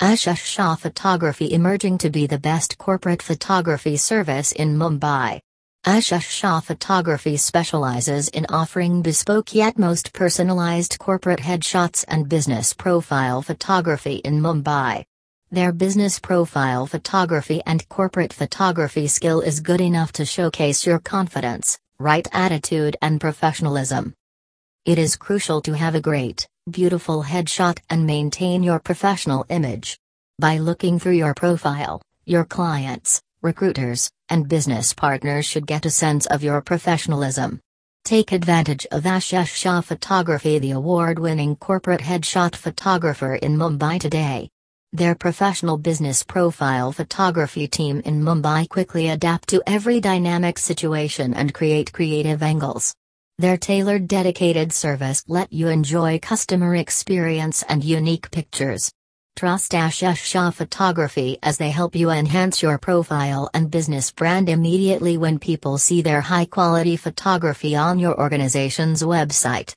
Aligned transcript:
Ashesh 0.00 0.42
Shah 0.46 0.76
Photography 0.76 1.52
emerging 1.52 1.98
to 1.98 2.08
be 2.08 2.26
the 2.26 2.38
best 2.38 2.78
corporate 2.78 3.20
photography 3.20 3.98
service 3.98 4.50
in 4.52 4.74
Mumbai. 4.74 5.40
Ashesh 5.84 6.30
Shah 6.30 6.60
Photography 6.60 7.36
specializes 7.36 8.28
in 8.28 8.46
offering 8.48 9.02
bespoke 9.02 9.54
yet 9.54 9.78
most 9.78 10.14
personalized 10.14 10.98
corporate 10.98 11.40
headshots 11.40 12.06
and 12.08 12.30
business 12.30 12.72
profile 12.72 13.42
photography 13.42 14.22
in 14.24 14.40
Mumbai. 14.40 15.04
Their 15.50 15.70
business 15.70 16.18
profile 16.18 16.86
photography 16.86 17.60
and 17.66 17.86
corporate 17.90 18.32
photography 18.32 19.06
skill 19.06 19.42
is 19.42 19.60
good 19.60 19.82
enough 19.82 20.12
to 20.12 20.24
showcase 20.24 20.86
your 20.86 20.98
confidence, 20.98 21.78
right 21.98 22.26
attitude, 22.32 22.96
and 23.02 23.20
professionalism. 23.20 24.14
It 24.86 24.98
is 24.98 25.16
crucial 25.16 25.60
to 25.60 25.74
have 25.74 25.94
a 25.94 26.00
great, 26.00 26.48
beautiful 26.70 27.22
headshot 27.22 27.78
and 27.90 28.06
maintain 28.06 28.62
your 28.62 28.78
professional 28.78 29.44
image. 29.48 29.98
By 30.38 30.58
looking 30.58 30.98
through 30.98 31.14
your 31.14 31.34
profile, 31.34 32.00
your 32.24 32.44
clients, 32.44 33.20
recruiters, 33.42 34.10
and 34.28 34.48
business 34.48 34.94
partners 34.94 35.44
should 35.46 35.66
get 35.66 35.86
a 35.86 35.90
sense 35.90 36.26
of 36.26 36.42
your 36.42 36.60
professionalism. 36.60 37.60
Take 38.04 38.32
advantage 38.32 38.86
of 38.90 39.02
Ashesh 39.02 39.54
Shah 39.54 39.80
Photography, 39.82 40.58
the 40.58 40.70
award 40.72 41.18
winning 41.18 41.56
corporate 41.56 42.00
headshot 42.00 42.56
photographer 42.56 43.34
in 43.34 43.56
Mumbai 43.56 44.00
today. 44.00 44.48
Their 44.92 45.14
professional 45.14 45.78
business 45.78 46.22
profile 46.22 46.90
photography 46.90 47.68
team 47.68 48.00
in 48.04 48.22
Mumbai 48.22 48.68
quickly 48.68 49.08
adapt 49.08 49.48
to 49.50 49.62
every 49.66 50.00
dynamic 50.00 50.58
situation 50.58 51.34
and 51.34 51.54
create 51.54 51.92
creative 51.92 52.42
angles. 52.42 52.94
Their 53.40 53.56
tailored 53.56 54.06
dedicated 54.06 54.70
service 54.70 55.24
let 55.26 55.50
you 55.50 55.68
enjoy 55.68 56.18
customer 56.18 56.76
experience 56.76 57.62
and 57.70 57.82
unique 57.82 58.30
pictures. 58.30 58.92
Trust 59.34 59.72
Ashesh 59.72 60.18
Shah 60.18 60.50
Photography 60.50 61.38
as 61.42 61.56
they 61.56 61.70
help 61.70 61.96
you 61.96 62.10
enhance 62.10 62.62
your 62.62 62.76
profile 62.76 63.48
and 63.54 63.70
business 63.70 64.10
brand 64.10 64.50
immediately 64.50 65.16
when 65.16 65.38
people 65.38 65.78
see 65.78 66.02
their 66.02 66.20
high 66.20 66.44
quality 66.44 66.98
photography 66.98 67.74
on 67.74 67.98
your 67.98 68.20
organization's 68.20 69.02
website. 69.02 69.72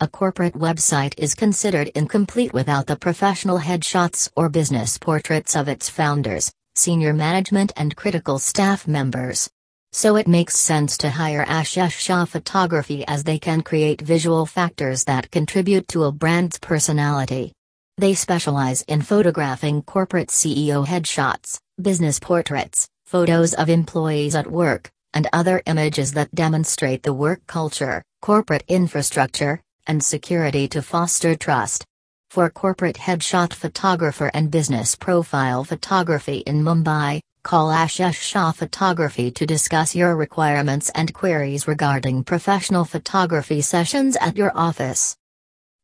A 0.00 0.08
corporate 0.08 0.54
website 0.54 1.12
is 1.18 1.34
considered 1.34 1.88
incomplete 1.88 2.54
without 2.54 2.86
the 2.86 2.96
professional 2.96 3.58
headshots 3.58 4.30
or 4.36 4.48
business 4.48 4.96
portraits 4.96 5.54
of 5.54 5.68
its 5.68 5.90
founders, 5.90 6.50
senior 6.76 7.12
management, 7.12 7.72
and 7.76 7.94
critical 7.94 8.38
staff 8.38 8.88
members. 8.88 9.50
So 9.96 10.16
it 10.16 10.28
makes 10.28 10.58
sense 10.58 10.98
to 10.98 11.08
hire 11.08 11.46
Ashesh 11.46 11.98
Shah 11.98 12.26
Photography 12.26 13.02
as 13.06 13.24
they 13.24 13.38
can 13.38 13.62
create 13.62 14.02
visual 14.02 14.44
factors 14.44 15.04
that 15.04 15.30
contribute 15.30 15.88
to 15.88 16.04
a 16.04 16.12
brand's 16.12 16.58
personality. 16.58 17.54
They 17.96 18.12
specialize 18.12 18.82
in 18.82 19.00
photographing 19.00 19.80
corporate 19.80 20.28
CEO 20.28 20.86
headshots, 20.86 21.58
business 21.80 22.20
portraits, 22.20 22.86
photos 23.06 23.54
of 23.54 23.70
employees 23.70 24.34
at 24.34 24.50
work, 24.50 24.90
and 25.14 25.28
other 25.32 25.62
images 25.64 26.12
that 26.12 26.34
demonstrate 26.34 27.02
the 27.02 27.14
work 27.14 27.46
culture, 27.46 28.02
corporate 28.20 28.64
infrastructure, 28.68 29.62
and 29.86 30.04
security 30.04 30.68
to 30.68 30.82
foster 30.82 31.34
trust. 31.34 31.86
For 32.28 32.50
corporate 32.50 32.96
headshot 32.96 33.54
photographer 33.54 34.30
and 34.34 34.50
business 34.50 34.94
profile 34.94 35.64
photography 35.64 36.40
in 36.40 36.62
Mumbai, 36.62 37.22
call 37.46 37.68
Ashesh 37.68 38.20
Shah 38.20 38.50
Photography 38.50 39.30
to 39.30 39.46
discuss 39.46 39.94
your 39.94 40.16
requirements 40.16 40.90
and 40.96 41.14
queries 41.14 41.68
regarding 41.68 42.24
professional 42.24 42.84
photography 42.84 43.60
sessions 43.60 44.16
at 44.16 44.36
your 44.36 44.50
office. 44.56 45.16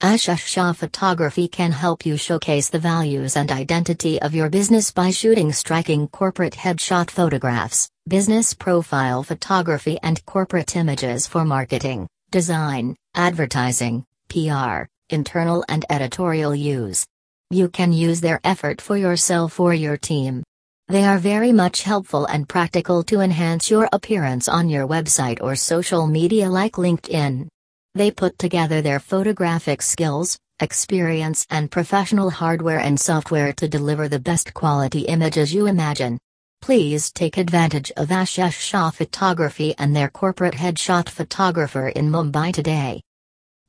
Ashesh 0.02 0.44
Shah 0.44 0.72
Photography 0.72 1.46
can 1.46 1.70
help 1.70 2.04
you 2.04 2.16
showcase 2.16 2.68
the 2.68 2.80
values 2.80 3.36
and 3.36 3.52
identity 3.52 4.20
of 4.20 4.34
your 4.34 4.50
business 4.50 4.90
by 4.90 5.12
shooting 5.12 5.52
striking 5.52 6.08
corporate 6.08 6.54
headshot 6.54 7.12
photographs, 7.12 7.88
business 8.08 8.54
profile 8.54 9.22
photography, 9.22 9.96
and 10.02 10.26
corporate 10.26 10.74
images 10.74 11.28
for 11.28 11.44
marketing, 11.44 12.08
design, 12.32 12.96
advertising, 13.14 14.04
PR, 14.28 14.88
internal 15.10 15.64
and 15.68 15.84
editorial 15.90 16.56
use. 16.56 17.06
You 17.50 17.68
can 17.68 17.92
use 17.92 18.20
their 18.20 18.40
effort 18.42 18.80
for 18.80 18.96
yourself 18.96 19.60
or 19.60 19.72
your 19.72 19.96
team. 19.96 20.42
They 20.88 21.04
are 21.04 21.18
very 21.18 21.52
much 21.52 21.84
helpful 21.84 22.26
and 22.26 22.48
practical 22.48 23.02
to 23.04 23.20
enhance 23.20 23.70
your 23.70 23.88
appearance 23.92 24.46
on 24.46 24.68
your 24.68 24.86
website 24.86 25.40
or 25.40 25.56
social 25.56 26.06
media 26.06 26.50
like 26.50 26.72
LinkedIn. 26.72 27.48
They 27.94 28.10
put 28.10 28.38
together 28.38 28.82
their 28.82 29.00
photographic 29.00 29.80
skills, 29.80 30.38
experience, 30.60 31.46
and 31.50 31.70
professional 31.70 32.30
hardware 32.30 32.80
and 32.80 33.00
software 33.00 33.52
to 33.54 33.68
deliver 33.68 34.08
the 34.08 34.18
best 34.18 34.52
quality 34.52 35.00
images 35.02 35.54
you 35.54 35.66
imagine. 35.66 36.18
Please 36.60 37.10
take 37.10 37.38
advantage 37.38 37.90
of 37.96 38.08
Ashesh 38.08 38.60
Shah 38.60 38.90
Photography 38.90 39.74
and 39.78 39.96
their 39.96 40.08
corporate 40.08 40.54
headshot 40.54 41.08
photographer 41.08 41.88
in 41.88 42.10
Mumbai 42.10 42.52
today. 42.52 43.00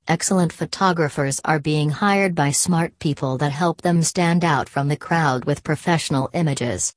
Excellent 0.07 0.51
photographers 0.51 1.39
are 1.45 1.59
being 1.59 1.89
hired 1.89 2.35
by 2.35 2.51
smart 2.51 2.99
people 2.99 3.37
that 3.37 3.53
help 3.53 3.81
them 3.81 4.03
stand 4.03 4.43
out 4.43 4.67
from 4.67 4.89
the 4.89 4.97
crowd 4.97 5.45
with 5.45 5.63
professional 5.63 6.29
images. 6.33 6.93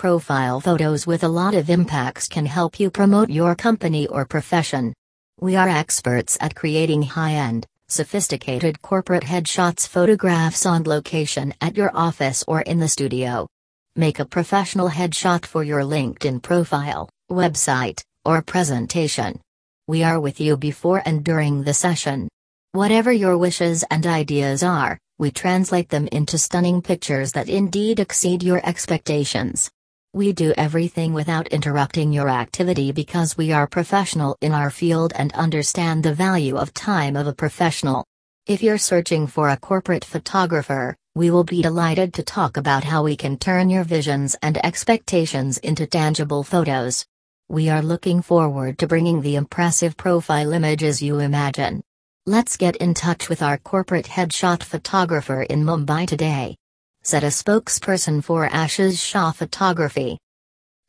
Profile 0.00 0.62
photos 0.62 1.06
with 1.06 1.24
a 1.24 1.28
lot 1.28 1.52
of 1.52 1.68
impacts 1.68 2.26
can 2.26 2.46
help 2.46 2.80
you 2.80 2.90
promote 2.90 3.28
your 3.28 3.54
company 3.54 4.06
or 4.06 4.24
profession. 4.24 4.94
We 5.42 5.56
are 5.56 5.68
experts 5.68 6.38
at 6.40 6.54
creating 6.54 7.02
high 7.02 7.32
end, 7.32 7.66
sophisticated 7.86 8.80
corporate 8.80 9.24
headshots 9.24 9.86
photographs 9.86 10.64
on 10.64 10.84
location 10.84 11.52
at 11.60 11.76
your 11.76 11.90
office 11.92 12.42
or 12.48 12.62
in 12.62 12.80
the 12.80 12.88
studio. 12.88 13.46
Make 13.94 14.20
a 14.20 14.24
professional 14.24 14.88
headshot 14.88 15.44
for 15.44 15.62
your 15.62 15.82
LinkedIn 15.82 16.40
profile, 16.40 17.10
website, 17.30 18.02
or 18.24 18.40
presentation. 18.40 19.38
We 19.86 20.02
are 20.02 20.18
with 20.18 20.40
you 20.40 20.56
before 20.56 21.02
and 21.04 21.22
during 21.22 21.64
the 21.64 21.74
session. 21.74 22.30
Whatever 22.72 23.12
your 23.12 23.36
wishes 23.36 23.84
and 23.90 24.06
ideas 24.06 24.62
are, 24.62 24.96
we 25.18 25.30
translate 25.30 25.90
them 25.90 26.08
into 26.10 26.38
stunning 26.38 26.80
pictures 26.80 27.32
that 27.32 27.50
indeed 27.50 28.00
exceed 28.00 28.42
your 28.42 28.66
expectations. 28.66 29.70
We 30.12 30.32
do 30.32 30.52
everything 30.56 31.12
without 31.12 31.46
interrupting 31.48 32.12
your 32.12 32.28
activity 32.28 32.90
because 32.90 33.36
we 33.36 33.52
are 33.52 33.68
professional 33.68 34.36
in 34.40 34.50
our 34.50 34.68
field 34.68 35.12
and 35.14 35.32
understand 35.34 36.02
the 36.02 36.12
value 36.12 36.56
of 36.56 36.74
time 36.74 37.14
of 37.14 37.28
a 37.28 37.32
professional. 37.32 38.04
If 38.48 38.60
you're 38.60 38.76
searching 38.76 39.28
for 39.28 39.50
a 39.50 39.56
corporate 39.56 40.04
photographer, 40.04 40.96
we 41.14 41.30
will 41.30 41.44
be 41.44 41.62
delighted 41.62 42.12
to 42.14 42.24
talk 42.24 42.56
about 42.56 42.82
how 42.82 43.04
we 43.04 43.14
can 43.14 43.38
turn 43.38 43.70
your 43.70 43.84
visions 43.84 44.34
and 44.42 44.58
expectations 44.64 45.58
into 45.58 45.86
tangible 45.86 46.42
photos. 46.42 47.06
We 47.48 47.68
are 47.68 47.80
looking 47.80 48.20
forward 48.20 48.78
to 48.78 48.88
bringing 48.88 49.20
the 49.20 49.36
impressive 49.36 49.96
profile 49.96 50.52
images 50.52 51.00
you 51.00 51.20
imagine. 51.20 51.82
Let's 52.26 52.56
get 52.56 52.74
in 52.76 52.94
touch 52.94 53.28
with 53.28 53.42
our 53.42 53.58
corporate 53.58 54.06
headshot 54.06 54.64
photographer 54.64 55.42
in 55.42 55.62
Mumbai 55.62 56.08
today 56.08 56.56
said 57.02 57.24
a 57.24 57.28
spokesperson 57.28 58.22
for 58.22 58.48
Ashesh 58.48 59.02
Shah 59.02 59.32
Photography. 59.32 60.18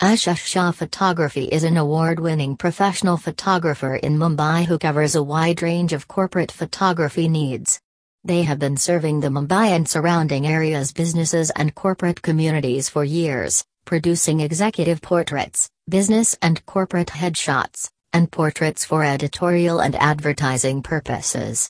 Ashesh 0.01 0.45
Shah 0.45 0.71
Photography 0.71 1.45
is 1.45 1.63
an 1.63 1.77
award 1.77 2.19
winning 2.19 2.57
professional 2.57 3.15
photographer 3.15 3.95
in 3.95 4.17
Mumbai 4.17 4.65
who 4.65 4.77
covers 4.77 5.15
a 5.15 5.23
wide 5.23 5.61
range 5.61 5.93
of 5.93 6.09
corporate 6.09 6.51
photography 6.51 7.29
needs. 7.29 7.79
They 8.25 8.43
have 8.43 8.59
been 8.59 8.75
serving 8.75 9.21
the 9.21 9.29
Mumbai 9.29 9.67
and 9.67 9.87
surrounding 9.87 10.47
areas 10.47 10.91
businesses 10.91 11.49
and 11.51 11.73
corporate 11.75 12.21
communities 12.21 12.89
for 12.89 13.05
years, 13.05 13.63
producing 13.85 14.41
executive 14.41 15.01
portraits, 15.01 15.69
business 15.87 16.37
and 16.41 16.65
corporate 16.65 17.07
headshots, 17.07 17.89
and 18.11 18.29
portraits 18.29 18.83
for 18.83 19.05
editorial 19.05 19.79
and 19.79 19.95
advertising 19.95 20.83
purposes. 20.83 21.69